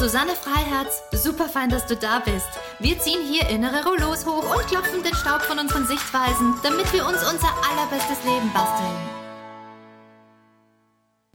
Susanne 0.00 0.30
Freiherz. 0.30 1.02
Super 1.12 1.44
fein, 1.44 1.68
dass 1.68 1.84
du 1.84 1.94
da 1.94 2.20
bist. 2.20 2.48
Wir 2.78 2.98
ziehen 2.98 3.20
hier 3.22 3.46
innere 3.50 3.84
Rollos 3.84 4.24
hoch 4.24 4.56
und 4.56 4.66
klopfen 4.66 5.02
den 5.02 5.14
Staub 5.14 5.42
von 5.42 5.58
unseren 5.58 5.86
Sichtweisen, 5.86 6.54
damit 6.62 6.90
wir 6.94 7.06
uns 7.06 7.18
unser 7.18 7.52
allerbestes 7.70 8.24
Leben 8.24 8.50
basteln. 8.54 8.96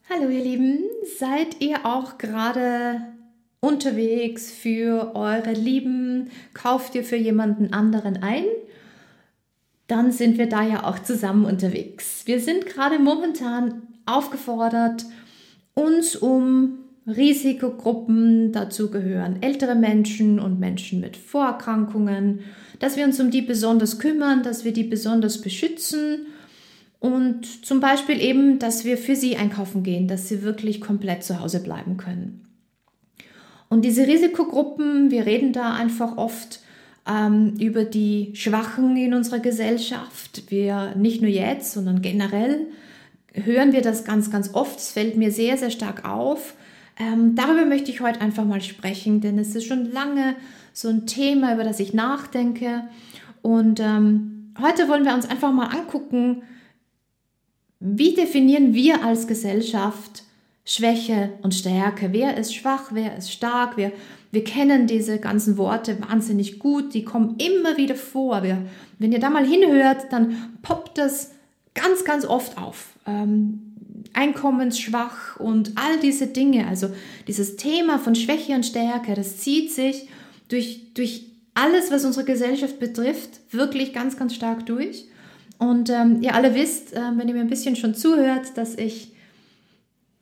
Hallo 0.09 0.30
ihr 0.30 0.43
Lieben, 0.43 0.80
seid 1.20 1.62
ihr 1.62 1.85
auch 1.85 2.17
gerade 2.17 3.02
unterwegs 3.59 4.49
für 4.49 5.12
eure 5.13 5.54
Lieben? 5.54 6.32
Kauft 6.55 6.95
ihr 6.95 7.04
für 7.04 7.18
jemanden 7.18 7.71
anderen 7.71 8.23
ein? 8.23 8.45
Dann 9.85 10.12
sind 10.12 10.40
wir 10.40 10.49
da 10.49 10.63
ja 10.63 10.85
auch 10.85 10.98
zusammen 10.98 11.45
unterwegs. 11.45 12.23
Wir 12.26 12.41
sind 12.41 12.66
gerade 12.66 12.98
momentan 12.98 13.84
aufgefordert, 14.07 15.05
uns 15.76 16.16
um 16.16 16.79
Risikogruppen, 17.08 18.52
dazu 18.52 18.90
gehören 18.90 19.41
ältere 19.41 19.76
Menschen 19.76 20.40
und 20.40 20.59
Menschen 20.59 21.00
mit 21.00 21.18
Vorerkrankungen, 21.18 22.40
dass 22.80 22.98
wir 22.98 23.05
uns 23.05 23.20
um 23.20 23.30
die 23.30 23.44
besonders 23.44 24.00
kümmern, 24.00 24.41
dass 24.41 24.66
wir 24.66 24.73
die 24.73 24.84
besonders 24.84 25.41
beschützen 25.41 26.26
und 26.99 27.66
zum 27.66 27.80
Beispiel 27.80 28.20
eben, 28.20 28.58
dass 28.58 28.86
wir 28.86 28.98
für 28.98 29.16
sie 29.16 29.38
einkaufen 29.38 29.84
gehen, 29.84 30.07
dass 30.07 30.27
sie 30.27 30.41
wirklich 30.41 30.82
komplett 30.82 31.24
zu 31.24 31.40
Hause 31.40 31.62
bleiben 31.62 31.98
können. 31.98 32.41
Und 33.70 33.85
diese 33.85 34.07
Risikogruppen, 34.07 35.12
wir 35.12 35.27
reden 35.27 35.54
da 35.54 35.76
einfach 35.76 36.18
oft 36.18 36.62
ähm, 37.07 37.54
über 37.60 37.84
die 37.84 38.32
Schwachen 38.34 38.98
in 38.98 39.13
unserer 39.13 39.40
Gesellschaft. 39.40 40.44
Wir 40.49 40.96
nicht 40.96 41.22
nur 41.22 41.29
jetzt, 41.29 41.74
sondern 41.74 42.01
generell 42.01 42.68
hören 43.34 43.74
wir 43.74 43.82
das 43.82 44.05
ganz, 44.05 44.32
ganz 44.32 44.54
oft. 44.54 44.79
Es 44.79 44.91
fällt 44.91 45.18
mir 45.18 45.32
sehr, 45.32 45.57
sehr 45.57 45.72
stark 45.72 46.07
auf 46.07 46.55
ähm, 46.98 47.35
darüber 47.35 47.65
möchte 47.65 47.91
ich 47.91 48.01
heute 48.01 48.21
einfach 48.21 48.46
mal 48.46 48.62
sprechen, 48.62 49.21
denn 49.21 49.38
es 49.38 49.55
ist 49.55 49.65
schon 49.65 49.91
lange 49.91 50.35
so 50.74 50.88
ein 50.88 51.05
Thema, 51.05 51.54
über 51.54 51.63
das 51.63 51.79
ich 51.79 51.93
nachdenke. 51.93 52.84
Und 53.41 53.79
ähm, 53.79 54.54
heute 54.62 54.88
wollen 54.88 55.05
wir 55.05 55.13
uns 55.13 55.29
einfach 55.29 55.51
mal 55.51 55.68
angucken, 55.68 56.43
wie 57.79 58.13
definieren 58.13 58.73
wir 58.73 59.04
als 59.04 59.27
Gesellschaft 59.27 60.23
Schwäche 60.63 61.34
und 61.43 61.54
Stärke? 61.54 62.12
Wer 62.12 62.38
ist 62.38 62.55
schwach, 62.55 62.90
wer 62.91 63.18
ist 63.18 63.32
stark? 63.32 63.77
Wir, 63.77 63.91
wir 64.31 64.44
kennen 64.44 64.88
diese 64.88 65.19
ganzen 65.19 65.57
Worte 65.57 65.97
wahnsinnig 66.01 66.59
gut, 66.59 66.94
die 66.94 67.03
kommen 67.03 67.35
immer 67.38 67.78
wieder 67.78 67.96
vor. 67.96 68.41
Wir, 68.41 68.66
wenn 68.97 69.12
ihr 69.12 69.19
da 69.19 69.29
mal 69.29 69.46
hinhört, 69.46 70.12
dann 70.12 70.56
poppt 70.63 70.97
das 70.97 71.31
ganz, 71.73 72.03
ganz 72.06 72.25
oft 72.25 72.57
auf. 72.57 72.94
Ähm, 73.06 73.65
einkommensschwach 74.16 75.40
und 75.40 75.74
all 75.75 76.00
diese 76.00 76.28
Dinge. 76.28 76.68
Also 76.68 76.90
dieses 77.28 77.56
Thema 77.58 78.00
von 78.00 78.16
Schwäche 78.16 78.53
und 78.53 78.66
Stärke, 78.66 79.13
das 79.13 79.38
zieht 79.38 79.72
sich 79.72 80.07
durch, 80.47 80.94
durch 80.94 81.25
alles, 81.53 81.91
was 81.91 82.06
unsere 82.06 82.25
Gesellschaft 82.25 82.80
betrifft, 82.80 83.40
wirklich 83.52 83.94
ganz, 83.94 84.18
ganz 84.18 84.34
stark 84.34 84.66
durch. 84.66 85.06
Und 85.57 85.90
ähm, 85.90 86.22
ihr 86.22 86.35
alle 86.35 86.53
wisst, 86.53 86.94
äh, 86.94 87.02
wenn 87.16 87.28
ihr 87.28 87.34
mir 87.34 87.41
ein 87.41 87.50
bisschen 87.50 87.75
schon 87.75 87.96
zuhört, 87.96 88.57
dass 88.57 88.75
ich 88.75 89.13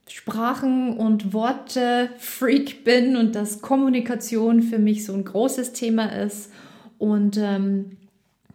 Sprachen 0.08 0.98
und 0.98 1.34
Worte 1.34 2.10
Freak 2.18 2.84
bin 2.84 3.16
und 3.16 3.36
dass 3.36 3.62
Kommunikation 3.62 4.62
für 4.62 4.78
mich 4.78 5.06
so 5.06 5.14
ein 5.14 5.24
großes 5.24 5.74
Thema 5.74 6.06
ist 6.06 6.52
und 7.00 7.38
ähm, 7.38 7.98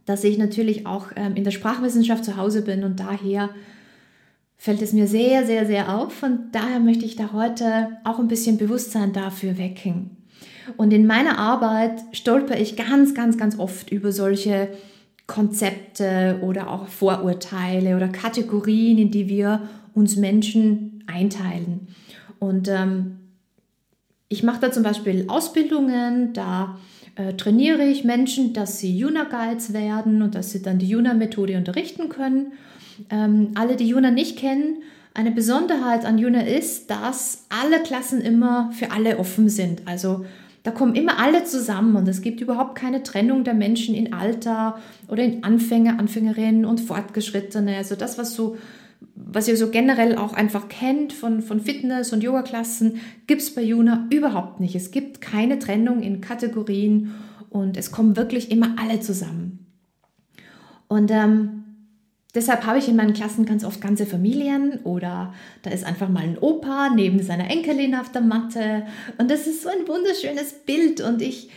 dass 0.05 0.25
ich 0.25 0.39
natürlich 0.39 0.87
auch 0.87 1.09
ähm, 1.17 1.35
in 1.37 1.45
der 1.45 1.51
Sprachwissenschaft 1.51 2.25
zu 2.25 2.37
Hause 2.37 2.63
bin 2.63 2.85
und 2.85 3.01
daher 3.01 3.51
fällt 4.59 4.83
es 4.83 4.93
mir 4.93 5.07
sehr, 5.07 5.47
sehr, 5.47 5.67
sehr 5.67 5.97
auf. 5.97 6.23
Und 6.23 6.53
daher 6.53 6.81
möchte 6.81 7.05
ich 7.05 7.17
da 7.17 7.33
heute 7.33 7.99
auch 8.05 8.19
ein 8.19 8.29
bisschen 8.29 8.59
Bewusstsein 8.59 9.13
dafür 9.13 9.57
wecken. 9.57 10.17
Und 10.77 10.93
in 10.93 11.07
meiner 11.07 11.39
Arbeit 11.39 12.03
stolper 12.13 12.59
ich 12.59 12.77
ganz, 12.77 13.15
ganz, 13.15 13.39
ganz 13.39 13.59
oft 13.59 13.91
über 13.91 14.13
solche 14.13 14.69
Konzepte 15.27 16.41
oder 16.43 16.69
auch 16.69 16.89
Vorurteile 16.89 17.97
oder 17.97 18.09
Kategorien, 18.09 18.99
in 18.99 19.11
die 19.11 19.29
wir 19.29 19.63
uns 19.95 20.17
Menschen 20.17 21.05
einteilen. 21.07 21.89
Und 22.39 22.69
ähm, 22.69 23.19
ich 24.29 24.43
mache 24.43 24.61
da 24.61 24.73
zum 24.73 24.83
Beispiel 24.83 25.25
Ausbildungen, 25.29 26.33
da 26.35 26.79
äh, 27.17 27.35
trainiere 27.35 27.85
ich 27.85 28.05
Menschen, 28.05 28.53
dass 28.53 28.79
sie 28.79 28.97
Juna 28.97 29.25
Guides 29.25 29.73
werden 29.73 30.23
und 30.23 30.35
dass 30.35 30.53
sie 30.53 30.63
dann 30.63 30.79
die 30.79 30.89
Juna 30.89 31.15
Methode 31.15 31.57
unterrichten 31.57 32.09
können. 32.09 32.53
Ähm, 33.11 33.53
alle, 33.55 33.77
die 33.77 33.89
Juna 33.89 34.11
nicht 34.11 34.39
kennen, 34.39 34.83
eine 35.15 35.31
Besonderheit 35.31 36.05
an 36.05 36.19
Juna 36.19 36.43
ist, 36.43 36.91
dass 36.91 37.47
alle 37.49 37.83
Klassen 37.83 38.21
immer 38.21 38.71
für 38.73 38.93
alle 38.93 39.19
offen 39.19 39.49
sind. 39.49 39.83
Also 39.87 40.25
da 40.63 40.71
kommen 40.71 40.95
immer 40.95 41.19
alle 41.19 41.45
zusammen 41.45 41.97
und 41.97 42.09
es 42.09 42.21
gibt 42.23 42.41
überhaupt 42.41 42.75
keine 42.75 43.03
Trennung 43.03 43.43
der 43.43 43.55
Menschen 43.55 43.95
in 43.95 44.13
Alter 44.13 44.79
oder 45.09 45.25
in 45.25 45.43
Anfänger, 45.43 45.99
Anfängerinnen 45.99 46.65
und 46.65 46.81
Fortgeschrittene. 46.81 47.77
Also 47.77 47.97
das, 47.97 48.19
was 48.19 48.35
so 48.35 48.57
was 49.15 49.49
ihr 49.49 49.57
so 49.57 49.71
generell 49.71 50.17
auch 50.17 50.33
einfach 50.33 50.69
kennt 50.69 51.13
von, 51.13 51.43
von 51.43 51.61
Fitness- 51.61 52.13
und 52.13 52.23
Yoga-Klassen, 52.23 53.01
gibt 53.27 53.43
es 53.43 53.55
bei 53.55 53.63
Juna 53.63 54.07
überhaupt 54.11 54.61
nicht. 54.61 54.75
Es 54.75 54.91
gibt 54.91 55.21
keine 55.21 55.59
Trennung 55.59 56.03
in 56.03 56.21
Kategorien 56.21 57.15
und 57.51 57.77
es 57.77 57.91
kommen 57.91 58.17
wirklich 58.17 58.51
immer 58.51 58.77
alle 58.79 59.01
zusammen. 59.01 59.67
Und 60.89 61.11
ähm, 61.11 61.65
Deshalb 62.35 62.67
habe 62.67 62.79
ich 62.79 62.89
in 62.89 62.97
meinen 62.97 63.15
Klassen 63.15 63.47
ganz 63.47 63.65
oft 63.65 63.81
ganze 63.81 64.05
Familien 64.05 64.81
oder 64.85 65.33
da 65.63 65.71
ist 65.71 65.85
einfach 65.85 66.11
mal 66.11 66.23
ein 66.23 66.39
Opa 66.39 66.91
neben 66.95 67.23
seiner 67.23 67.51
Enkelin 67.51 67.95
auf 67.95 68.13
der 68.13 68.21
Matte. 68.21 68.87
Und 69.17 69.31
das 69.31 69.47
ist 69.47 69.63
so 69.63 69.71
ein 69.71 69.89
wunderschönes 69.89 70.53
Bild. 70.67 71.01
Und 71.01 71.23
ich, 71.23 71.49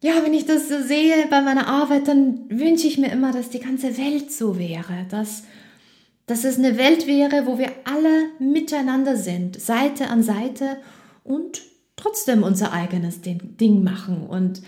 ja, 0.00 0.12
wenn 0.22 0.32
ich 0.32 0.46
das 0.46 0.68
so 0.68 0.80
sehe 0.80 1.26
bei 1.28 1.40
meiner 1.40 1.66
Arbeit, 1.66 2.06
dann 2.06 2.48
wünsche 2.48 2.86
ich 2.86 2.98
mir 2.98 3.10
immer, 3.10 3.32
dass 3.32 3.50
die 3.50 3.58
ganze 3.58 3.98
Welt 3.98 4.30
so 4.30 4.60
wäre, 4.60 5.06
dass, 5.10 5.42
dass 6.26 6.44
es 6.44 6.56
eine 6.56 6.78
Welt 6.78 7.08
wäre, 7.08 7.46
wo 7.46 7.58
wir 7.58 7.72
alle 7.82 8.28
miteinander 8.38 9.16
sind, 9.16 9.60
Seite 9.60 10.08
an 10.08 10.22
Seite 10.22 10.76
und 11.24 11.62
trotzdem 11.96 12.44
unser 12.44 12.72
eigenes 12.72 13.22
Ding 13.22 13.82
machen. 13.82 14.24
Und 14.28 14.62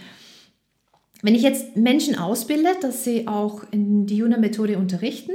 wenn 1.22 1.34
ich 1.34 1.42
jetzt 1.42 1.76
Menschen 1.76 2.18
ausbilde, 2.18 2.70
dass 2.80 3.04
sie 3.04 3.28
auch 3.28 3.62
in 3.70 4.06
die 4.06 4.16
Juna-Methode 4.16 4.76
unterrichten, 4.76 5.32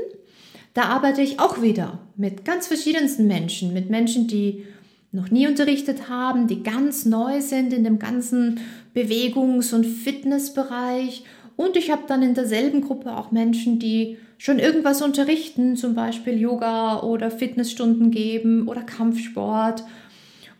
da 0.74 0.84
arbeite 0.84 1.22
ich 1.22 1.40
auch 1.40 1.62
wieder 1.62 2.00
mit 2.18 2.46
ganz 2.46 2.68
verschiedensten 2.68 3.26
Menschen, 3.26 3.74
mit 3.74 3.90
Menschen, 3.90 4.28
die 4.28 4.66
noch 5.12 5.32
nie 5.32 5.48
unterrichtet 5.48 6.10
haben, 6.10 6.48
die 6.48 6.62
ganz 6.62 7.06
neu 7.06 7.42
sind 7.42 7.74
in 7.74 7.84
dem 7.84 7.98
ganzen 7.98 8.60
Bewegungs- 8.94 9.74
und 9.74 9.86
Fitnessbereich. 9.86 11.24
Und 11.56 11.78
ich 11.78 11.90
habe 11.90 12.04
dann 12.08 12.22
in 12.22 12.36
derselben 12.36 12.82
Gruppe 12.82 13.16
auch 13.16 13.32
Menschen, 13.32 13.80
die 13.80 14.18
schon 14.38 14.60
irgendwas 14.60 15.02
unterrichten, 15.02 15.76
zum 15.76 15.96
Beispiel 15.96 16.38
Yoga 16.38 17.02
oder 17.02 17.32
Fitnessstunden 17.32 18.12
geben 18.12 18.68
oder 18.68 18.82
Kampfsport 18.82 19.84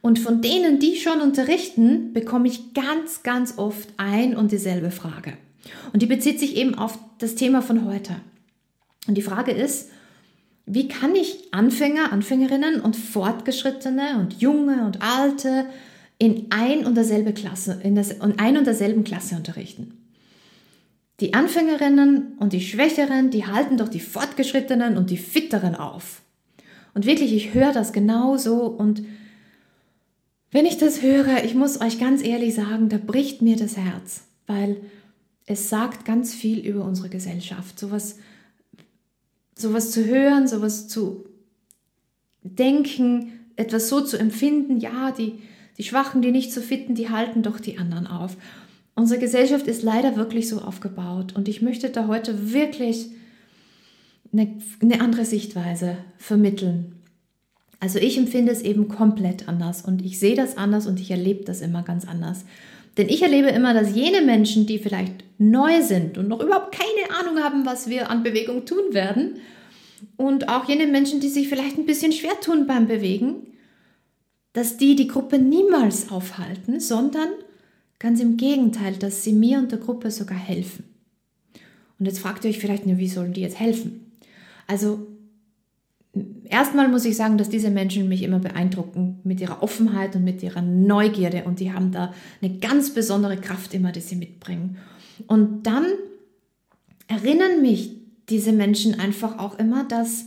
und 0.08 0.20
von 0.20 0.42
denen, 0.42 0.80
die 0.80 0.96
schon 0.96 1.20
unterrichten, 1.20 2.14
bekomme 2.14 2.48
ich 2.48 2.74
ganz, 2.74 3.24
ganz 3.24 3.58
oft 3.58 3.90
ein 3.98 4.38
und 4.38 4.54
dieselbe 4.54 4.90
Frage. 4.90 5.34
Und 5.92 6.02
die 6.02 6.06
bezieht 6.06 6.40
sich 6.40 6.56
eben 6.56 6.76
auf 6.76 6.98
das 7.20 7.36
Thema 7.36 7.62
von 7.62 7.84
heute. 7.84 8.16
Und 9.06 9.16
die 9.16 9.22
Frage 9.22 9.52
ist, 9.52 9.90
wie 10.66 10.88
kann 10.88 11.14
ich 11.14 11.54
Anfänger, 11.54 12.14
Anfängerinnen 12.14 12.80
und 12.80 12.96
Fortgeschrittene 12.96 14.18
und 14.18 14.40
Junge 14.42 14.86
und 14.86 15.02
Alte 15.02 15.66
in 16.20 16.48
ein 16.52 16.86
und 16.86 16.96
derselbe 16.96 17.34
Klasse, 17.34 17.82
in, 17.84 17.94
das, 17.94 18.12
in 18.12 18.40
ein 18.40 18.56
und 18.56 18.66
derselben 18.66 19.04
Klasse 19.04 19.36
unterrichten? 19.36 20.06
Die 21.20 21.34
Anfängerinnen 21.34 22.38
und 22.40 22.54
die 22.54 22.62
Schwächeren, 22.62 23.30
die 23.30 23.46
halten 23.46 23.76
doch 23.76 23.90
die 23.90 24.00
Fortgeschrittenen 24.00 24.96
und 24.96 25.10
die 25.10 25.18
Fitteren 25.18 25.76
auf. 25.76 26.22
Und 26.94 27.06
wirklich, 27.06 27.34
ich 27.34 27.54
höre 27.54 27.74
das 27.74 27.92
genauso 27.92 28.68
und 28.68 29.04
wenn 30.58 30.66
ich 30.66 30.80
das 30.80 31.04
höre, 31.04 31.44
ich 31.44 31.54
muss 31.54 31.82
euch 31.82 32.00
ganz 32.00 32.24
ehrlich 32.24 32.56
sagen, 32.56 32.90
da 32.90 32.98
bricht 32.98 33.44
mir 33.44 33.58
das 33.58 33.78
Herz, 33.78 34.24
weil 34.48 34.78
es 35.46 35.70
sagt 35.70 36.04
ganz 36.04 36.34
viel 36.34 36.66
über 36.66 36.84
unsere 36.84 37.10
Gesellschaft. 37.10 37.78
Sowas, 37.78 38.18
sowas 39.54 39.92
zu 39.92 40.06
hören, 40.06 40.48
sowas 40.48 40.88
zu 40.88 41.26
denken, 42.42 43.34
etwas 43.56 43.88
so 43.88 44.02
zu 44.02 44.18
empfinden, 44.18 44.78
ja, 44.78 45.12
die, 45.12 45.36
die 45.78 45.84
Schwachen, 45.84 46.24
die 46.24 46.32
nicht 46.32 46.52
so 46.52 46.62
fitten, 46.62 46.96
die 46.96 47.12
halten 47.12 47.44
doch 47.44 47.60
die 47.60 47.78
anderen 47.78 48.08
auf. 48.08 48.36
Unsere 48.96 49.20
Gesellschaft 49.20 49.68
ist 49.68 49.84
leider 49.84 50.16
wirklich 50.16 50.50
so 50.50 50.62
aufgebaut 50.62 51.36
und 51.36 51.48
ich 51.48 51.62
möchte 51.62 51.92
da 51.92 52.08
heute 52.08 52.52
wirklich 52.52 53.12
eine, 54.34 54.58
eine 54.82 55.02
andere 55.02 55.24
Sichtweise 55.24 56.00
vermitteln. 56.18 56.97
Also 57.80 58.00
ich 58.00 58.18
empfinde 58.18 58.52
es 58.52 58.62
eben 58.62 58.88
komplett 58.88 59.48
anders 59.48 59.82
und 59.84 60.04
ich 60.04 60.20
sehe 60.20 60.36
das 60.36 60.58
anders 60.58 60.88
und 60.88 61.00
ich 61.00 61.12
erlebe 61.12 61.44
das 61.44 61.62
immer 61.62 61.84
ganz 61.84 62.08
anders. 62.08 62.46
Denn 62.98 63.10
ich 63.10 63.22
erlebe 63.22 63.50
immer, 63.50 63.74
dass 63.74 63.96
jene 63.96 64.22
Menschen, 64.22 64.66
die 64.66 64.80
vielleicht 64.80 65.24
neu 65.38 65.84
sind 65.84 66.18
und 66.18 66.28
noch 66.28 66.42
überhaupt 66.42 66.76
keine 66.76 67.20
Ahnung 67.20 67.44
haben, 67.44 67.66
was 67.66 67.88
wir 67.90 68.10
an 68.10 68.24
Bewegung 68.24 68.66
tun 68.66 68.94
werden, 68.94 69.36
und 70.16 70.50
auch 70.50 70.68
jene 70.68 70.88
Menschen, 70.88 71.20
die 71.20 71.30
sich 71.30 71.48
vielleicht 71.48 71.78
ein 71.78 71.86
bisschen 71.86 72.12
schwer 72.12 72.40
tun 72.40 72.68
beim 72.68 72.88
Bewegen, 72.88 73.48
dass 74.54 74.78
die 74.78 74.96
die 74.96 75.08
Gruppe 75.08 75.40
niemals 75.40 76.12
aufhalten, 76.12 76.80
sondern 76.80 77.30
ganz 78.00 78.20
im 78.20 78.38
Gegenteil, 78.38 78.96
dass 78.96 79.24
sie 79.24 79.34
mir 79.34 79.60
und 79.60 79.72
der 79.72 79.80
Gruppe 79.80 80.12
sogar 80.12 80.38
helfen. 80.38 80.84
Und 82.00 82.06
jetzt 82.06 82.20
fragt 82.20 82.44
ihr 82.44 82.52
euch 82.52 82.60
vielleicht, 82.60 82.86
wie 82.86 83.08
sollen 83.08 83.34
die 83.34 83.42
jetzt 83.42 83.60
helfen? 83.60 84.12
Also 84.68 85.08
erstmal 86.46 86.88
muss 86.88 87.06
ich 87.06 87.16
sagen, 87.16 87.38
dass 87.38 87.50
diese 87.50 87.70
Menschen 87.70 88.08
mich 88.10 88.24
immer 88.24 88.40
beeindrucken 88.40 89.20
mit 89.24 89.42
ihrer 89.42 89.64
Offenheit 89.64 90.16
und 90.16 90.24
mit 90.24 90.44
ihrer 90.44 90.62
Neugierde 90.62 91.44
und 91.46 91.60
die 91.60 91.74
haben 91.74 91.92
da 91.92 92.14
eine 92.42 92.58
ganz 92.60 92.94
besondere 92.94 93.38
Kraft 93.38 93.74
immer, 93.74 93.92
die 93.92 94.02
sie 94.02 94.16
mitbringen. 94.16 94.78
Und 95.28 95.64
dann 95.64 95.86
erinnern 97.08 97.62
mich 97.62 97.92
diese 98.30 98.52
Menschen 98.52 99.00
einfach 99.00 99.40
auch 99.40 99.58
immer, 99.58 99.84
dass 99.84 100.26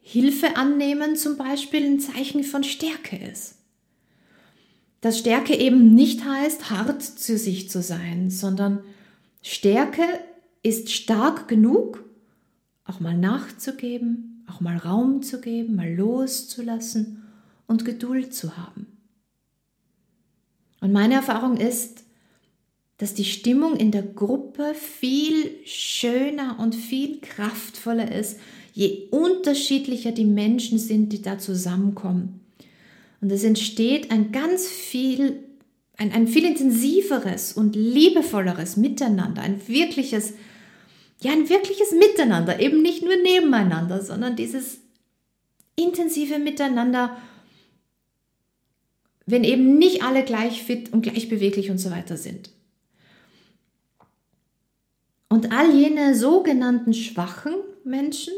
Hilfe 0.00 0.56
annehmen 0.56 1.16
zum 1.16 1.36
Beispiel 1.36 1.84
ein 1.84 2.00
Zeichen 2.00 2.44
von 2.44 2.64
Stärke 2.64 3.16
ist. 3.16 3.56
Dass 5.00 5.18
Stärke 5.18 5.56
eben 5.56 5.94
nicht 5.94 6.24
heißt, 6.24 6.70
hart 6.70 7.02
zu 7.02 7.38
sich 7.38 7.70
zu 7.70 7.80
sein, 7.82 8.28
sondern 8.30 8.80
Stärke 9.42 10.02
ist 10.62 10.92
stark 10.92 11.48
genug, 11.48 12.04
auch 12.84 13.00
mal 13.00 13.16
nachzugeben, 13.16 14.29
auch 14.50 14.60
mal 14.60 14.76
Raum 14.76 15.22
zu 15.22 15.40
geben, 15.40 15.76
mal 15.76 15.92
loszulassen 15.92 17.22
und 17.66 17.84
Geduld 17.84 18.34
zu 18.34 18.56
haben. 18.56 18.86
Und 20.80 20.92
meine 20.92 21.14
Erfahrung 21.14 21.56
ist, 21.56 22.04
dass 22.98 23.14
die 23.14 23.24
Stimmung 23.24 23.76
in 23.76 23.92
der 23.92 24.02
Gruppe 24.02 24.74
viel 24.74 25.50
schöner 25.64 26.58
und 26.58 26.74
viel 26.74 27.20
kraftvoller 27.20 28.12
ist, 28.14 28.38
je 28.74 29.08
unterschiedlicher 29.10 30.12
die 30.12 30.24
Menschen 30.24 30.78
sind, 30.78 31.12
die 31.12 31.22
da 31.22 31.38
zusammenkommen. 31.38 32.40
Und 33.20 33.30
es 33.32 33.44
entsteht 33.44 34.10
ein 34.10 34.32
ganz 34.32 34.66
viel, 34.66 35.40
ein, 35.96 36.12
ein 36.12 36.28
viel 36.28 36.44
intensiveres 36.44 37.52
und 37.52 37.76
liebevolleres 37.76 38.76
Miteinander, 38.76 39.42
ein 39.42 39.66
wirkliches, 39.66 40.34
ja, 41.22 41.32
ein 41.32 41.48
wirkliches 41.48 41.92
Miteinander, 41.92 42.60
eben 42.60 42.82
nicht 42.82 43.02
nur 43.02 43.16
nebeneinander, 43.16 44.02
sondern 44.02 44.36
dieses 44.36 44.78
intensive 45.76 46.38
Miteinander, 46.38 47.16
wenn 49.26 49.44
eben 49.44 49.78
nicht 49.78 50.02
alle 50.02 50.24
gleich 50.24 50.62
fit 50.62 50.92
und 50.92 51.02
gleich 51.02 51.28
beweglich 51.28 51.70
und 51.70 51.78
so 51.78 51.90
weiter 51.90 52.16
sind. 52.16 52.50
Und 55.28 55.52
all 55.52 55.72
jene 55.72 56.16
sogenannten 56.16 56.92
schwachen 56.92 57.54
Menschen 57.84 58.34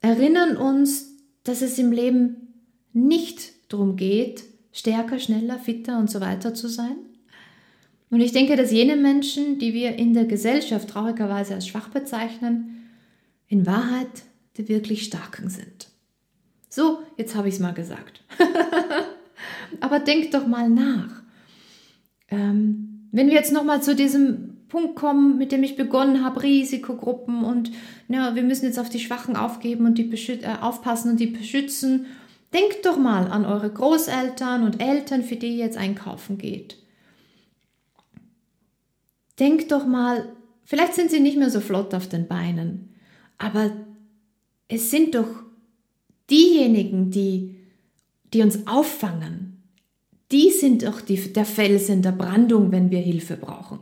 erinnern 0.00 0.56
uns, 0.56 1.16
dass 1.42 1.62
es 1.62 1.78
im 1.78 1.92
Leben 1.92 2.54
nicht 2.92 3.52
darum 3.72 3.96
geht, 3.96 4.44
stärker, 4.72 5.18
schneller, 5.18 5.58
fitter 5.58 5.98
und 5.98 6.10
so 6.10 6.20
weiter 6.20 6.54
zu 6.54 6.68
sein. 6.68 6.96
Und 8.14 8.20
ich 8.20 8.30
denke, 8.30 8.54
dass 8.54 8.70
jene 8.70 8.94
Menschen, 8.94 9.58
die 9.58 9.74
wir 9.74 9.96
in 9.96 10.14
der 10.14 10.24
Gesellschaft 10.24 10.88
traurigerweise 10.88 11.52
als 11.52 11.66
schwach 11.66 11.88
bezeichnen, 11.88 12.86
in 13.48 13.66
Wahrheit 13.66 14.22
die 14.56 14.68
wirklich 14.68 15.02
Starken 15.02 15.50
sind. 15.50 15.88
So, 16.68 17.00
jetzt 17.16 17.34
habe 17.34 17.48
ich 17.48 17.54
es 17.54 17.60
mal 17.60 17.74
gesagt. 17.74 18.22
Aber 19.80 19.98
denkt 19.98 20.32
doch 20.32 20.46
mal 20.46 20.70
nach. 20.70 21.24
Ähm, 22.28 23.08
wenn 23.10 23.26
wir 23.26 23.34
jetzt 23.34 23.52
nochmal 23.52 23.82
zu 23.82 23.96
diesem 23.96 24.58
Punkt 24.68 24.94
kommen, 24.94 25.36
mit 25.36 25.50
dem 25.50 25.64
ich 25.64 25.74
begonnen 25.74 26.24
habe, 26.24 26.44
Risikogruppen 26.44 27.42
und 27.42 27.72
ja, 28.06 28.36
wir 28.36 28.44
müssen 28.44 28.66
jetzt 28.66 28.78
auf 28.78 28.90
die 28.90 29.00
Schwachen 29.00 29.34
aufgeben 29.34 29.86
und 29.86 29.98
die 29.98 30.08
äh, 30.12 30.58
aufpassen 30.60 31.10
und 31.10 31.18
die 31.18 31.26
beschützen. 31.26 32.06
Denkt 32.52 32.86
doch 32.86 32.96
mal 32.96 33.26
an 33.26 33.44
eure 33.44 33.70
Großeltern 33.70 34.62
und 34.62 34.80
Eltern, 34.80 35.24
für 35.24 35.34
die 35.34 35.48
ihr 35.48 35.64
jetzt 35.64 35.76
einkaufen 35.76 36.38
geht. 36.38 36.76
Denkt 39.38 39.72
doch 39.72 39.86
mal, 39.86 40.28
vielleicht 40.64 40.94
sind 40.94 41.10
sie 41.10 41.20
nicht 41.20 41.36
mehr 41.36 41.50
so 41.50 41.60
flott 41.60 41.94
auf 41.94 42.08
den 42.08 42.28
Beinen, 42.28 42.94
aber 43.38 43.72
es 44.68 44.90
sind 44.90 45.14
doch 45.14 45.28
diejenigen, 46.30 47.10
die, 47.10 47.56
die 48.32 48.42
uns 48.42 48.66
auffangen. 48.66 49.62
Die 50.32 50.50
sind 50.50 50.84
doch 50.84 51.00
die, 51.00 51.32
der 51.32 51.44
Fels 51.44 51.88
in 51.88 52.02
der 52.02 52.12
Brandung, 52.12 52.72
wenn 52.72 52.90
wir 52.90 53.00
Hilfe 53.00 53.36
brauchen. 53.36 53.80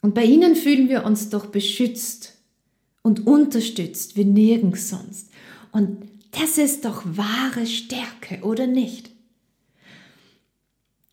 Und 0.00 0.14
bei 0.14 0.24
ihnen 0.24 0.56
fühlen 0.56 0.88
wir 0.88 1.04
uns 1.04 1.30
doch 1.30 1.46
beschützt 1.46 2.34
und 3.02 3.26
unterstützt 3.26 4.16
wie 4.16 4.24
nirgends 4.24 4.90
sonst. 4.90 5.30
Und 5.70 6.08
das 6.32 6.58
ist 6.58 6.84
doch 6.84 7.02
wahre 7.04 7.66
Stärke, 7.66 8.42
oder 8.42 8.66
nicht? 8.66 9.10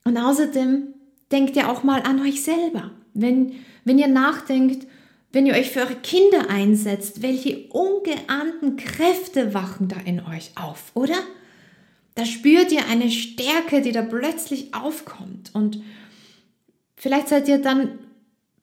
Und 0.06 0.18
außerdem 0.18 0.88
denkt 1.32 1.56
ihr 1.56 1.70
auch 1.70 1.84
mal 1.84 2.02
an 2.02 2.22
euch 2.22 2.44
selber. 2.44 2.92
Wenn, 3.14 3.54
wenn 3.84 4.00
ihr 4.00 4.08
nachdenkt, 4.08 4.88
wenn 5.32 5.46
ihr 5.46 5.54
euch 5.54 5.70
für 5.70 5.82
eure 5.82 5.96
Kinder 5.96 6.50
einsetzt, 6.50 7.22
welche 7.22 7.68
ungeahnten 7.70 8.78
Kräfte 8.78 9.54
wachen 9.54 9.88
da 9.88 9.98
in 10.04 10.22
euch 10.22 10.52
auf, 10.56 10.92
oder? 10.96 11.18
Da 12.16 12.26
spürt 12.26 12.72
ihr 12.72 12.88
eine 12.88 13.12
Stärke, 13.12 13.82
die 13.82 13.92
da 13.92 14.02
plötzlich 14.02 14.74
aufkommt. 14.74 15.52
Und 15.54 15.82
vielleicht 16.96 17.30
seid 17.30 17.48
ihr 17.48 17.60
dann 17.60 18.00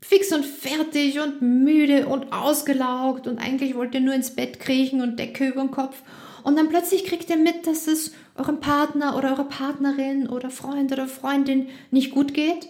fix 0.00 0.32
und 0.32 0.44
fertig 0.44 1.20
und 1.20 1.40
müde 1.42 2.06
und 2.06 2.32
ausgelaugt 2.32 3.26
und 3.26 3.38
eigentlich 3.38 3.74
wollt 3.74 3.94
ihr 3.94 4.00
nur 4.00 4.14
ins 4.14 4.34
Bett 4.34 4.60
kriechen 4.60 5.00
und 5.00 5.18
Decke 5.18 5.48
über 5.48 5.62
den 5.62 5.70
Kopf. 5.70 6.02
Und 6.42 6.56
dann 6.56 6.68
plötzlich 6.68 7.04
kriegt 7.04 7.30
ihr 7.30 7.36
mit, 7.36 7.66
dass 7.66 7.86
es 7.86 8.12
eurem 8.38 8.60
Partner 8.60 9.16
oder 9.16 9.32
eurer 9.32 9.48
Partnerin 9.48 10.28
oder 10.28 10.50
Freund 10.50 10.92
oder 10.92 11.08
Freundin 11.08 11.68
nicht 11.90 12.10
gut 12.10 12.34
geht. 12.34 12.68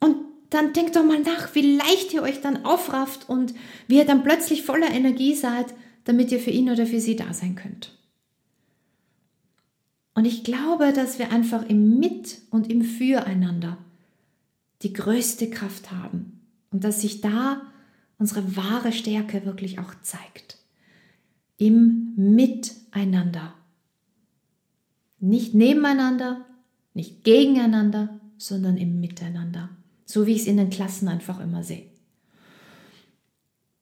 Und 0.00 0.16
dann 0.50 0.72
denkt 0.72 0.96
doch 0.96 1.04
mal 1.04 1.20
nach, 1.20 1.54
wie 1.54 1.76
leicht 1.76 2.14
ihr 2.14 2.22
euch 2.22 2.40
dann 2.40 2.64
aufrafft 2.64 3.28
und 3.28 3.54
wie 3.86 3.96
ihr 3.96 4.06
dann 4.06 4.22
plötzlich 4.22 4.62
voller 4.62 4.90
Energie 4.90 5.34
seid, 5.34 5.66
damit 6.04 6.32
ihr 6.32 6.40
für 6.40 6.50
ihn 6.50 6.70
oder 6.70 6.86
für 6.86 7.00
sie 7.00 7.16
da 7.16 7.32
sein 7.32 7.54
könnt. 7.54 7.98
Und 10.14 10.24
ich 10.24 10.42
glaube, 10.42 10.92
dass 10.92 11.18
wir 11.18 11.30
einfach 11.30 11.68
im 11.68 11.98
Mit 11.98 12.38
und 12.50 12.70
im 12.70 12.82
Füreinander 12.82 13.78
die 14.82 14.92
größte 14.92 15.50
Kraft 15.50 15.92
haben 15.92 16.40
und 16.70 16.82
dass 16.82 17.02
sich 17.02 17.20
da 17.20 17.62
unsere 18.18 18.56
wahre 18.56 18.92
Stärke 18.92 19.44
wirklich 19.44 19.78
auch 19.78 19.94
zeigt. 20.02 20.58
Im 21.56 22.14
Miteinander. 22.16 23.54
Nicht 25.20 25.54
nebeneinander, 25.54 26.44
nicht 26.94 27.24
gegeneinander, 27.24 28.20
sondern 28.36 28.76
im 28.76 29.00
Miteinander. 29.00 29.70
So 30.04 30.26
wie 30.26 30.32
ich 30.32 30.42
es 30.42 30.46
in 30.46 30.56
den 30.56 30.70
Klassen 30.70 31.08
einfach 31.08 31.40
immer 31.40 31.62
sehe. 31.62 31.86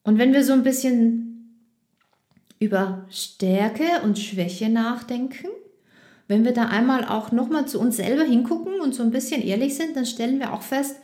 Und 0.02 0.19
wenn 0.19 0.33
wir 0.33 0.45
so 0.45 0.52
ein 0.52 0.62
bisschen 0.62 1.26
über 2.59 3.07
Stärke 3.11 3.85
und 4.02 4.19
Schwäche 4.19 4.69
nachdenken, 4.69 5.49
wenn 6.28 6.45
wir 6.45 6.52
da 6.52 6.66
einmal 6.66 7.05
auch 7.05 7.33
nochmal 7.33 7.69
zu 7.69 7.78
uns 7.78 7.97
selber 7.97 8.25
hingucken 8.25 8.81
und 8.81 8.95
so 8.95 9.02
ein 9.02 9.11
bisschen 9.11 9.43
ehrlich 9.43 9.76
sind, 9.76 9.97
dann 9.97 10.07
stellen 10.07 10.40
wir 10.40 10.52
auch 10.52 10.62
fest, 10.62 10.97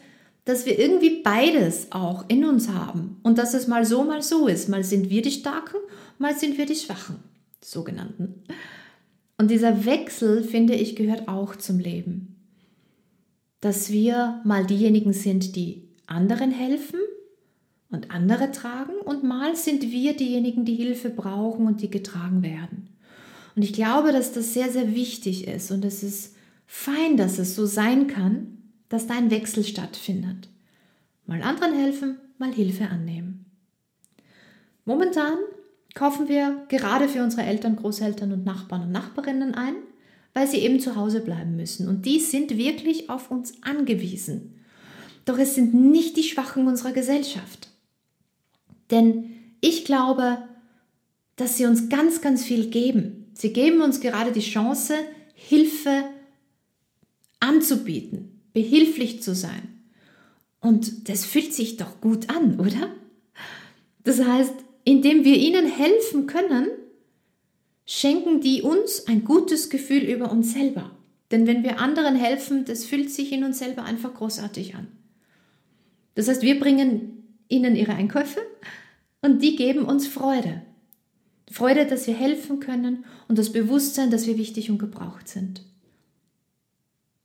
dass 0.45 0.67
wir 0.67 0.79
irgendwie 0.79 1.23
beides 1.23 1.93
auch 1.93 2.25
in 2.29 2.45
uns 2.45 2.69
haben 2.69 3.21
und 3.23 3.39
dass 3.39 3.55
es 3.55 3.69
mal 3.69 3.85
so, 3.85 4.03
mal 4.03 4.23
so 4.23 4.49
ist. 4.49 4.69
Mal 4.69 4.83
sind 4.83 5.11
wir 5.11 5.23
die 5.23 5.31
Starken, 5.31 5.77
mal 6.19 6.37
sind 6.37 6.59
wir 6.59 6.67
die 6.67 6.75
Schwachen, 6.75 7.17
sogenannten. 7.61 8.43
Und 9.43 9.51
dieser 9.51 9.85
Wechsel, 9.85 10.45
finde 10.45 10.75
ich, 10.75 10.95
gehört 10.95 11.27
auch 11.27 11.57
zum 11.57 11.81
Leben. 11.81 12.37
Dass 13.61 13.91
wir 13.91 14.41
mal 14.45 14.65
diejenigen 14.65 15.13
sind, 15.13 15.57
die 15.57 15.89
anderen 16.07 16.53
helfen 16.53 17.01
und 17.91 18.13
andere 18.13 18.53
tragen 18.53 18.93
und 19.05 19.25
mal 19.25 19.57
sind 19.57 19.91
wir 19.91 20.15
diejenigen, 20.15 20.65
die 20.65 20.77
Hilfe 20.77 21.11
brauchen 21.11 21.67
und 21.67 21.83
die 21.83 21.91
getragen 21.91 22.45
werden. 22.45 22.91
Und 23.57 23.63
ich 23.63 23.73
glaube, 23.73 24.13
dass 24.13 24.33
das 24.33 24.55
sehr, 24.55 24.71
sehr 24.71 24.95
wichtig 24.95 25.49
ist 25.49 25.73
und 25.73 25.85
es 25.85 26.05
ist 26.05 26.37
fein, 26.65 27.17
dass 27.17 27.41
es 27.41 27.57
so 27.57 27.67
sein 27.67 28.07
kann, 28.07 28.59
dass 28.91 29.09
da 29.09 29.15
ein 29.15 29.33
Wechsel 29.33 29.65
stattfindet. 29.65 30.51
Mal 31.27 31.43
anderen 31.43 31.75
helfen, 31.75 32.17
mal 32.39 32.53
Hilfe 32.53 32.87
annehmen. 32.87 33.47
Momentan 34.85 35.35
kaufen 35.95 36.29
wir 36.29 36.65
gerade 36.69 37.09
für 37.09 37.23
unsere 37.23 37.43
Eltern, 37.43 37.77
Großeltern 37.77 38.33
und 38.33 38.45
Nachbarn 38.45 38.83
und 38.83 38.93
Nachbarinnen 38.93 39.55
ein, 39.55 39.75
weil 40.35 40.47
sie 40.47 40.59
eben 40.59 40.81
zu 40.81 40.97
Hause 40.97 41.21
bleiben 41.21 41.57
müssen. 41.57 41.89
Und 41.89 42.07
die 42.07 42.21
sind 42.21 42.57
wirklich 42.57 43.11
auf 43.11 43.31
uns 43.31 43.63
angewiesen. 43.63 44.61
Doch 45.25 45.39
es 45.39 45.55
sind 45.55 45.75
nicht 45.75 46.17
die 46.17 46.23
Schwachen 46.23 46.67
unserer 46.67 46.93
Gesellschaft. 46.93 47.69
Denn 48.91 49.31
ich 49.61 49.85
glaube, 49.85 50.39
dass 51.37 51.57
sie 51.57 51.67
uns 51.67 51.89
ganz, 51.89 52.21
ganz 52.21 52.45
viel 52.45 52.71
geben. 52.71 53.31
Sie 53.35 53.53
geben 53.53 53.83
uns 53.83 54.01
gerade 54.01 54.33
die 54.33 54.41
Chance, 54.41 54.95
Hilfe 55.35 56.05
anzubieten, 57.41 58.41
behilflich 58.53 59.23
zu 59.23 59.35
sein. 59.35 59.69
Und 60.61 61.09
das 61.09 61.25
fühlt 61.25 61.53
sich 61.53 61.77
doch 61.77 62.01
gut 62.01 62.31
an, 62.31 62.61
oder? 62.61 62.89
Das 64.05 64.25
heißt, 64.25 64.55
indem 64.85 65.25
wir 65.25 65.37
ihnen 65.37 65.67
helfen 65.67 66.27
können, 66.27 66.69
schenken 67.87 68.41
die 68.41 68.63
uns 68.63 69.07
ein 69.07 69.25
gutes 69.25 69.71
Gefühl 69.71 70.03
über 70.03 70.31
uns 70.31 70.53
selber. 70.53 70.91
Denn 71.31 71.47
wenn 71.47 71.63
wir 71.63 71.79
anderen 71.79 72.15
helfen, 72.15 72.65
das 72.65 72.85
fühlt 72.85 73.11
sich 73.11 73.33
in 73.33 73.45
uns 73.45 73.59
selber 73.59 73.85
einfach 73.85 74.15
großartig 74.15 74.75
an. 74.75 74.89
Das 76.15 76.29
heißt, 76.29 76.43
wir 76.43 76.61
bringen 76.61 77.25
ihnen 77.49 77.75
ihre 77.75 77.95
Einkäufe 77.95 78.41
und 79.23 79.43
die 79.43 79.57
geben 79.57 79.85
uns 79.85 80.07
Freude. 80.07 80.63
Freude, 81.51 81.87
dass 81.87 82.07
wir 82.07 82.15
helfen 82.15 82.61
können 82.61 83.05
und 83.29 83.39
das 83.39 83.53
Bewusstsein, 83.53 84.11
dass 84.11 84.27
wir 84.27 84.39
wichtig 84.39 84.71
und 84.71 84.79
gebraucht 84.79 85.29
sind. 85.29 85.63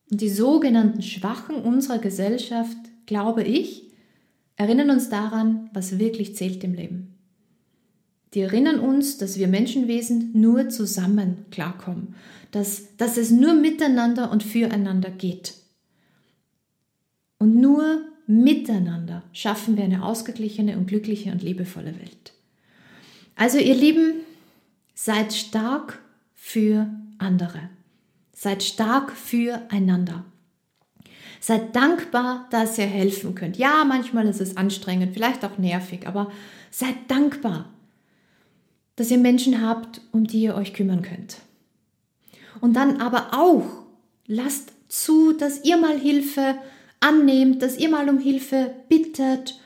Und 0.09 0.21
die 0.21 0.29
sogenannten 0.29 1.01
Schwachen 1.01 1.55
unserer 1.55 1.99
Gesellschaft, 1.99 2.77
glaube 3.05 3.43
ich, 3.43 3.91
erinnern 4.55 4.89
uns 4.89 5.09
daran, 5.09 5.69
was 5.73 5.99
wirklich 5.99 6.35
zählt 6.35 6.63
im 6.63 6.73
Leben. 6.73 7.16
Die 8.33 8.41
erinnern 8.41 8.79
uns, 8.79 9.17
dass 9.17 9.37
wir 9.37 9.47
Menschenwesen 9.47 10.31
nur 10.33 10.69
zusammen 10.69 11.45
klarkommen, 11.49 12.15
dass, 12.51 12.95
dass 12.97 13.17
es 13.17 13.31
nur 13.31 13.53
miteinander 13.53 14.31
und 14.31 14.43
füreinander 14.43 15.09
geht. 15.09 15.55
Und 17.39 17.55
nur 17.55 18.01
miteinander 18.25 19.23
schaffen 19.31 19.77
wir 19.77 19.83
eine 19.83 20.03
ausgeglichene 20.03 20.77
und 20.77 20.87
glückliche 20.87 21.31
und 21.31 21.41
liebevolle 21.41 21.97
Welt. 21.99 22.33
Also 23.35 23.57
ihr 23.59 23.75
Lieben, 23.75 24.13
seid 24.93 25.31
stark 25.31 25.99
für 26.33 26.89
andere. 27.19 27.69
Seid 28.33 28.63
stark 28.63 29.11
füreinander. 29.11 30.25
Seid 31.39 31.75
dankbar, 31.75 32.47
dass 32.49 32.79
ihr 32.79 32.87
helfen 32.87 33.35
könnt. 33.35 33.57
Ja, 33.57 33.85
manchmal 33.85 34.27
ist 34.27 34.41
es 34.41 34.57
anstrengend, 34.57 35.13
vielleicht 35.13 35.45
auch 35.45 35.59
nervig, 35.59 36.07
aber 36.07 36.31
seid 36.71 36.95
dankbar, 37.09 37.69
dass 38.97 39.11
ihr 39.11 39.19
Menschen 39.19 39.65
habt, 39.65 40.01
um 40.11 40.27
die 40.27 40.41
ihr 40.41 40.55
euch 40.55 40.73
kümmern 40.73 41.01
könnt. 41.01 41.37
Und 42.59 42.73
dann 42.73 42.99
aber 42.99 43.29
auch 43.33 43.65
lasst 44.25 44.73
zu, 44.89 45.31
dass 45.31 45.63
ihr 45.63 45.77
mal 45.77 45.97
Hilfe 45.97 46.57
annehmt, 46.99 47.61
dass 47.61 47.77
ihr 47.77 47.89
mal 47.89 48.09
um 48.09 48.19
Hilfe 48.19 48.73
bittet 48.89 49.59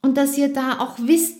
und 0.00 0.16
dass 0.16 0.36
ihr 0.36 0.52
da 0.52 0.80
auch 0.80 0.96
wisst, 0.98 1.38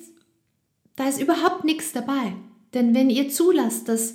da 0.96 1.08
ist 1.08 1.20
überhaupt 1.20 1.64
nichts 1.64 1.92
dabei. 1.92 2.34
Denn 2.74 2.94
wenn 2.94 3.10
ihr 3.10 3.30
zulasst, 3.30 3.88
dass 3.88 4.14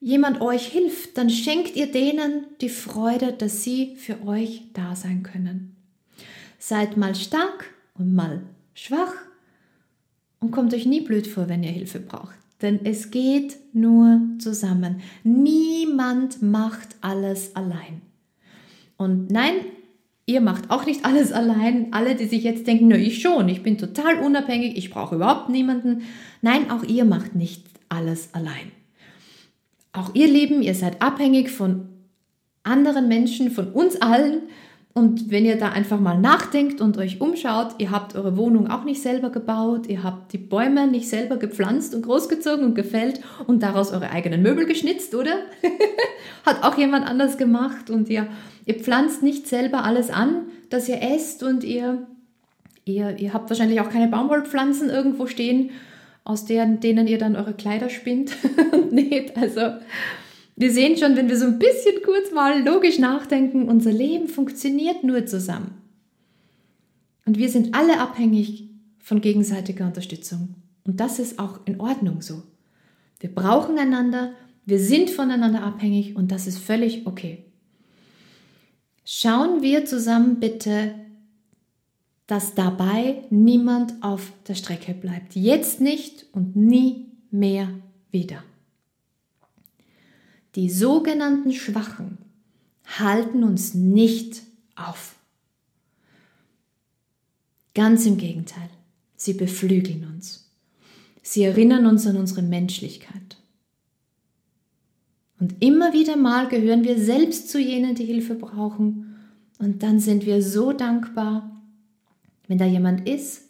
jemand 0.00 0.40
euch 0.40 0.66
hilft, 0.66 1.18
dann 1.18 1.28
schenkt 1.28 1.76
ihr 1.76 1.90
denen 1.90 2.46
die 2.60 2.70
Freude, 2.70 3.32
dass 3.32 3.62
sie 3.62 3.96
für 3.96 4.26
euch 4.26 4.62
da 4.72 4.96
sein 4.96 5.22
können. 5.22 5.76
Seid 6.58 6.96
mal 6.96 7.14
stark 7.14 7.72
und 7.94 8.14
mal 8.14 8.42
schwach 8.74 9.14
und 10.40 10.50
kommt 10.50 10.72
euch 10.72 10.86
nie 10.86 11.00
blöd 11.00 11.26
vor, 11.26 11.48
wenn 11.48 11.62
ihr 11.62 11.70
Hilfe 11.70 12.00
braucht. 12.00 12.37
Denn 12.62 12.80
es 12.84 13.10
geht 13.10 13.56
nur 13.72 14.20
zusammen. 14.38 15.00
Niemand 15.22 16.42
macht 16.42 16.96
alles 17.00 17.54
allein. 17.54 18.02
Und 18.96 19.30
nein, 19.30 19.54
ihr 20.26 20.40
macht 20.40 20.70
auch 20.70 20.84
nicht 20.84 21.04
alles 21.04 21.32
allein. 21.32 21.92
Alle, 21.92 22.16
die 22.16 22.26
sich 22.26 22.42
jetzt 22.42 22.66
denken, 22.66 22.88
nur 22.88 22.98
ich 22.98 23.22
schon, 23.22 23.48
ich 23.48 23.62
bin 23.62 23.78
total 23.78 24.18
unabhängig, 24.18 24.76
ich 24.76 24.90
brauche 24.90 25.14
überhaupt 25.14 25.48
niemanden. 25.48 26.02
Nein, 26.42 26.70
auch 26.70 26.82
ihr 26.82 27.04
macht 27.04 27.34
nicht 27.34 27.64
alles 27.88 28.34
allein. 28.34 28.72
Auch 29.92 30.14
ihr 30.14 30.28
Leben, 30.28 30.62
ihr 30.62 30.74
seid 30.74 31.00
abhängig 31.00 31.50
von 31.50 31.88
anderen 32.62 33.08
Menschen, 33.08 33.50
von 33.50 33.72
uns 33.72 34.00
allen. 34.02 34.42
Und 34.98 35.30
wenn 35.30 35.44
ihr 35.44 35.56
da 35.56 35.68
einfach 35.68 36.00
mal 36.00 36.18
nachdenkt 36.18 36.80
und 36.80 36.98
euch 36.98 37.20
umschaut, 37.20 37.76
ihr 37.78 37.92
habt 37.92 38.16
eure 38.16 38.36
Wohnung 38.36 38.68
auch 38.68 38.82
nicht 38.82 39.00
selber 39.00 39.30
gebaut, 39.30 39.86
ihr 39.86 40.02
habt 40.02 40.32
die 40.32 40.38
Bäume 40.38 40.88
nicht 40.88 41.08
selber 41.08 41.36
gepflanzt 41.36 41.94
und 41.94 42.02
großgezogen 42.02 42.64
und 42.64 42.74
gefällt 42.74 43.20
und 43.46 43.62
daraus 43.62 43.92
eure 43.92 44.10
eigenen 44.10 44.42
Möbel 44.42 44.66
geschnitzt, 44.66 45.14
oder? 45.14 45.36
Hat 46.44 46.64
auch 46.64 46.76
jemand 46.76 47.06
anders 47.06 47.38
gemacht 47.38 47.90
und 47.90 48.08
ihr, 48.08 48.26
ihr 48.66 48.74
pflanzt 48.74 49.22
nicht 49.22 49.46
selber 49.46 49.84
alles 49.84 50.10
an, 50.10 50.46
das 50.68 50.88
ihr 50.88 51.00
esst 51.00 51.44
und 51.44 51.62
ihr, 51.62 52.08
ihr, 52.84 53.16
ihr 53.20 53.32
habt 53.32 53.50
wahrscheinlich 53.50 53.80
auch 53.80 53.90
keine 53.90 54.08
Baumwollpflanzen 54.08 54.90
irgendwo 54.90 55.28
stehen, 55.28 55.70
aus 56.24 56.44
deren, 56.44 56.80
denen 56.80 57.06
ihr 57.06 57.18
dann 57.18 57.36
eure 57.36 57.54
Kleider 57.54 57.88
spinnt 57.88 58.32
und 58.72 58.90
näht. 58.90 59.36
Also 59.36 59.60
wir 60.60 60.72
sehen 60.72 60.96
schon, 60.96 61.14
wenn 61.14 61.28
wir 61.28 61.38
so 61.38 61.46
ein 61.46 61.60
bisschen 61.60 62.02
kurz 62.04 62.32
mal 62.32 62.64
logisch 62.64 62.98
nachdenken, 62.98 63.68
unser 63.68 63.92
Leben 63.92 64.26
funktioniert 64.26 65.04
nur 65.04 65.24
zusammen. 65.24 65.80
Und 67.24 67.38
wir 67.38 67.48
sind 67.48 67.76
alle 67.76 68.00
abhängig 68.00 68.68
von 68.98 69.20
gegenseitiger 69.20 69.86
Unterstützung. 69.86 70.56
Und 70.82 70.98
das 70.98 71.20
ist 71.20 71.38
auch 71.38 71.60
in 71.64 71.80
Ordnung 71.80 72.22
so. 72.22 72.42
Wir 73.20 73.32
brauchen 73.32 73.78
einander, 73.78 74.32
wir 74.66 74.80
sind 74.80 75.10
voneinander 75.10 75.62
abhängig 75.62 76.16
und 76.16 76.32
das 76.32 76.48
ist 76.48 76.58
völlig 76.58 77.06
okay. 77.06 77.44
Schauen 79.04 79.62
wir 79.62 79.84
zusammen 79.84 80.40
bitte, 80.40 80.92
dass 82.26 82.56
dabei 82.56 83.22
niemand 83.30 83.94
auf 84.02 84.32
der 84.48 84.54
Strecke 84.54 84.92
bleibt. 84.92 85.36
Jetzt 85.36 85.80
nicht 85.80 86.26
und 86.32 86.56
nie 86.56 87.06
mehr 87.30 87.68
wieder. 88.10 88.42
Die 90.58 90.70
sogenannten 90.70 91.52
Schwachen 91.52 92.18
halten 92.84 93.44
uns 93.44 93.74
nicht 93.74 94.42
auf. 94.74 95.14
Ganz 97.76 98.04
im 98.06 98.16
Gegenteil, 98.16 98.68
sie 99.14 99.34
beflügeln 99.34 100.04
uns. 100.12 100.50
Sie 101.22 101.44
erinnern 101.44 101.86
uns 101.86 102.08
an 102.08 102.16
unsere 102.16 102.42
Menschlichkeit. 102.42 103.36
Und 105.38 105.62
immer 105.62 105.92
wieder 105.92 106.16
mal 106.16 106.48
gehören 106.48 106.82
wir 106.82 106.98
selbst 106.98 107.50
zu 107.50 107.60
jenen, 107.60 107.94
die 107.94 108.06
Hilfe 108.06 108.34
brauchen. 108.34 109.14
Und 109.60 109.84
dann 109.84 110.00
sind 110.00 110.26
wir 110.26 110.42
so 110.42 110.72
dankbar, 110.72 111.62
wenn 112.48 112.58
da 112.58 112.66
jemand 112.66 113.08
ist, 113.08 113.42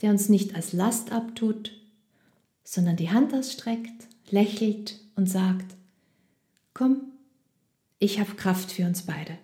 der 0.00 0.10
uns 0.10 0.30
nicht 0.30 0.54
als 0.56 0.72
Last 0.72 1.12
abtut, 1.12 1.72
sondern 2.64 2.96
die 2.96 3.10
Hand 3.10 3.34
ausstreckt, 3.34 4.08
lächelt 4.30 4.98
und 5.14 5.28
sagt, 5.28 5.76
Komm, 6.74 7.02
ich 7.98 8.18
habe 8.18 8.34
Kraft 8.34 8.72
für 8.72 8.84
uns 8.84 9.02
beide. 9.02 9.38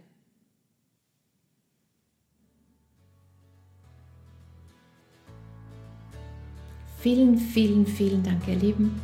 Vielen, 7.00 7.38
vielen, 7.38 7.86
vielen 7.86 8.22
Dank, 8.22 8.48
ihr 8.48 8.56
Lieben. 8.56 8.98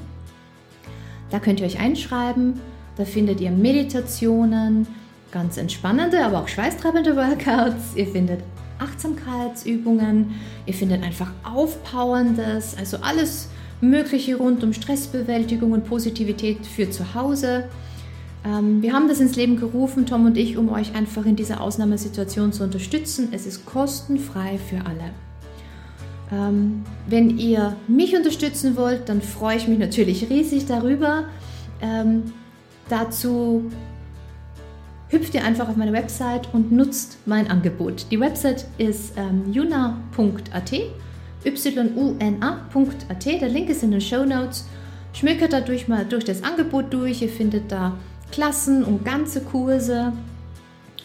Da 1.30 1.40
könnt 1.40 1.60
ihr 1.60 1.66
euch 1.66 1.80
einschreiben. 1.80 2.60
Da 2.98 3.06
findet 3.06 3.40
ihr 3.42 3.52
Meditationen, 3.52 4.86
ganz 5.32 5.58
entspannende, 5.58 6.24
aber 6.26 6.42
auch 6.42 6.48
schweißtreibende 6.48 7.16
Workouts. 7.16 7.96
Ihr 7.96 8.08
findet 8.08 8.42
Achtsamkeitsübungen. 8.80 10.36
Ihr 10.66 10.74
findet 10.74 11.04
einfach 11.04 11.32
aufpowerndes, 11.44 12.76
also 12.78 12.98
alles 12.98 13.50
Mögliche 13.80 14.36
rund 14.36 14.64
um 14.64 14.74
Stressbewältigung 14.74 15.72
und 15.72 15.86
Positivität 15.86 16.66
für 16.66 16.90
zu 16.90 17.16
Hause. 17.16 17.70
Ähm, 18.46 18.82
wir 18.82 18.94
haben 18.94 19.08
das 19.08 19.20
ins 19.20 19.36
Leben 19.36 19.58
gerufen, 19.58 20.06
Tom 20.06 20.26
und 20.26 20.38
ich, 20.38 20.58
um 20.58 20.70
euch 20.70 20.96
einfach 20.96 21.26
in 21.26 21.36
dieser 21.36 21.62
Ausnahmesituation 21.62 22.54
zu 22.54 22.64
unterstützen. 22.64 23.30
Es 23.32 23.46
ist 23.46 23.66
kostenfrei 23.66 24.58
für 24.58 24.86
alle. 24.86 25.14
Ähm, 26.32 26.84
wenn 27.08 27.38
ihr 27.38 27.76
mich 27.88 28.16
unterstützen 28.16 28.78
wollt, 28.78 29.10
dann 29.10 29.22
freue 29.22 29.58
ich 29.58 29.68
mich 29.68 29.80
natürlich 29.80 30.30
riesig 30.30 30.66
darüber. 30.66 31.26
Ähm, 31.82 32.32
dazu 32.88 33.70
hüpft 35.10 35.34
ihr 35.36 35.44
einfach 35.44 35.68
auf 35.68 35.76
meine 35.76 35.92
Website 35.92 36.48
und 36.54 36.72
nutzt 36.72 37.18
mein 37.26 37.50
Angebot. 37.50 38.06
Die 38.12 38.20
Website 38.20 38.66
ist 38.78 39.14
ähm, 39.18 39.52
yuna.at, 39.52 40.72
y-u-n-a.at. 41.44 43.26
Der 43.26 43.50
Link 43.50 43.70
ist 43.70 43.84
in 43.84 43.92
den 43.92 44.02
Show 44.02 44.24
Notes. 44.24 44.66
Schmökert 45.14 45.52
dadurch 45.52 45.90
mal 45.90 46.06
durch 46.06 46.24
das 46.24 46.44
Angebot 46.44 46.94
durch. 46.94 47.22
Ihr 47.22 47.30
findet 47.30 47.70
da 47.72 47.98
Klassen 48.32 48.86
und 48.86 49.04
ganze 49.04 49.42
Kurse 49.42 50.14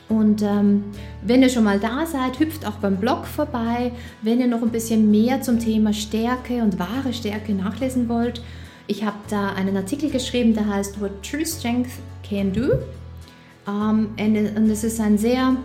Und 0.09 0.43
ähm, 0.43 0.85
wenn 1.23 1.43
ihr 1.43 1.49
schon 1.49 1.65
mal 1.65 1.81
da 1.81 2.07
seid, 2.07 2.39
hüpft 2.39 2.67
auch 2.67 2.77
beim 2.77 2.97
Blog 2.97 3.27
vorbei. 3.27 3.91
Wenn 4.23 4.41
ihr 4.41 4.47
noch 4.47 4.63
ein 4.63 4.71
bisschen 4.71 5.11
mehr 5.11 5.41
zum 5.43 5.59
Thema 5.59 5.93
Stärke 5.93 6.63
und 6.63 6.79
wahre 6.79 7.13
Stärke 7.13 7.53
nachlesen 7.53 8.09
wollt, 8.09 8.41
ich 8.87 9.05
habe 9.05 9.17
da 9.29 9.49
einen 9.55 9.77
Artikel 9.77 10.11
geschrieben, 10.11 10.55
der 10.55 10.69
heißt 10.69 11.01
What 11.01 11.23
True 11.23 11.45
Strength 11.45 11.91
Can 12.23 12.53
Do. 12.53 12.79
Ähm, 13.67 14.11
und 14.17 14.71
es 14.71 14.85
ist 14.85 15.01
ein 15.01 15.19
sehr, 15.19 15.57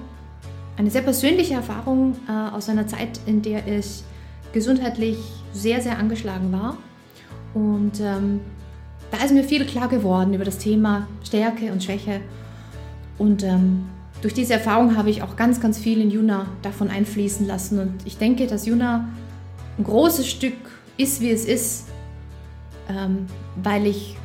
eine 0.75 0.89
sehr 0.89 1.03
persönliche 1.03 1.53
Erfahrung 1.53 2.15
äh, 2.27 2.55
aus 2.55 2.67
einer 2.67 2.87
Zeit, 2.87 3.19
in 3.27 3.43
der 3.43 3.67
ich 3.67 4.03
gesundheitlich 4.53 5.17
sehr, 5.53 5.81
sehr 5.81 5.99
angeschlagen 5.99 6.51
war. 6.51 6.77
Und 7.53 7.99
ähm, 7.99 8.39
da 9.11 9.23
ist 9.23 9.33
mir 9.33 9.43
viel 9.43 9.65
klar 9.65 9.87
geworden 9.87 10.33
über 10.33 10.45
das 10.45 10.57
Thema 10.57 11.07
Stärke 11.23 11.71
und 11.71 11.83
Schwäche. 11.83 12.21
Und 13.19 13.43
ähm, 13.43 13.85
durch 14.21 14.33
diese 14.33 14.53
Erfahrung 14.53 14.95
habe 14.95 15.09
ich 15.09 15.23
auch 15.23 15.35
ganz, 15.35 15.59
ganz 15.59 15.79
viel 15.79 15.99
in 15.99 16.11
Juna 16.11 16.47
davon 16.61 16.89
einfließen 16.89 17.45
lassen. 17.45 17.79
Und 17.79 17.93
ich 18.05 18.17
denke, 18.17 18.47
dass 18.47 18.65
Juna 18.65 19.09
ein 19.77 19.83
großes 19.83 20.29
Stück 20.29 20.53
ist, 20.97 21.21
wie 21.21 21.31
es 21.31 21.45
ist, 21.45 21.87
ähm, 22.89 23.25
weil 23.61 23.87
ich 23.87 24.15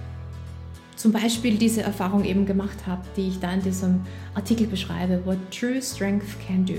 zum 0.96 1.12
Beispiel 1.12 1.56
diese 1.56 1.82
Erfahrung 1.82 2.24
eben 2.24 2.46
gemacht 2.46 2.86
habe, 2.86 3.02
die 3.16 3.28
ich 3.28 3.40
da 3.40 3.52
in 3.52 3.62
diesem 3.62 4.00
Artikel 4.34 4.66
beschreibe, 4.66 5.24
What 5.24 5.38
True 5.50 5.80
Strength 5.80 6.40
Can 6.46 6.64
Do. 6.64 6.74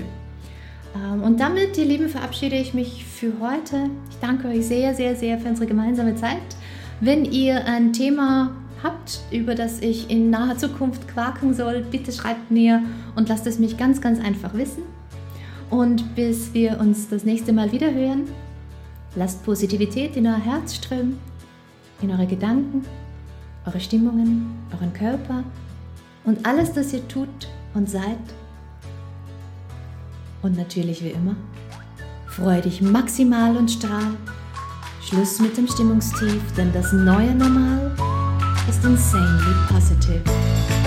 Ähm, 0.94 1.22
und 1.22 1.40
damit, 1.40 1.76
ihr 1.76 1.84
Lieben, 1.84 2.08
verabschiede 2.08 2.56
ich 2.56 2.74
mich 2.74 3.04
für 3.04 3.32
heute. 3.40 3.90
Ich 4.10 4.16
danke 4.20 4.48
euch 4.48 4.66
sehr, 4.66 4.94
sehr, 4.94 5.16
sehr 5.16 5.38
für 5.38 5.48
unsere 5.48 5.66
gemeinsame 5.66 6.14
Zeit. 6.14 6.38
Wenn 7.00 7.24
ihr 7.24 7.64
ein 7.64 7.92
Thema 7.92 8.52
habt, 8.82 9.20
über 9.30 9.54
das 9.54 9.80
ich 9.80 10.10
in 10.10 10.30
naher 10.30 10.56
Zukunft 10.56 11.08
quaken 11.08 11.54
soll, 11.54 11.82
bitte 11.82 12.12
schreibt 12.12 12.50
mir 12.50 12.82
und 13.16 13.28
lasst 13.28 13.46
es 13.46 13.58
mich 13.58 13.76
ganz, 13.76 14.00
ganz 14.00 14.20
einfach 14.20 14.54
wissen. 14.54 14.82
Und 15.70 16.14
bis 16.14 16.54
wir 16.54 16.80
uns 16.80 17.08
das 17.08 17.24
nächste 17.24 17.52
Mal 17.52 17.72
wieder 17.72 17.92
hören, 17.92 18.24
lasst 19.14 19.44
Positivität 19.44 20.16
in 20.16 20.26
euer 20.26 20.38
Herz 20.38 20.74
strömen, 20.74 21.18
in 22.00 22.10
eure 22.10 22.26
Gedanken, 22.26 22.84
eure 23.66 23.80
Stimmungen, 23.80 24.56
euren 24.72 24.92
Körper 24.92 25.44
und 26.24 26.46
alles, 26.46 26.72
das 26.72 26.92
ihr 26.92 27.06
tut 27.08 27.48
und 27.74 27.90
seid. 27.90 28.18
Und 30.40 30.56
natürlich 30.56 31.02
wie 31.02 31.10
immer, 31.10 31.36
freu 32.26 32.60
dich 32.60 32.80
maximal 32.80 33.56
und 33.56 33.70
strahl. 33.70 34.14
Schluss 35.02 35.40
mit 35.40 35.56
dem 35.56 35.66
Stimmungstief, 35.66 36.40
denn 36.56 36.72
das 36.72 36.92
neue 36.92 37.34
Normal 37.34 37.96
ist 38.68 38.84
insanely 38.84 39.54
positive. 39.68 40.77